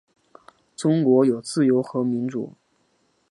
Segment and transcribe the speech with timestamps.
[0.75, 2.55] 中国有自由和民主